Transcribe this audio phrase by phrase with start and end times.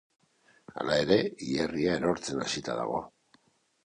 [0.77, 1.17] Hala ere
[1.47, 2.99] hilerria erortzen hasita dago.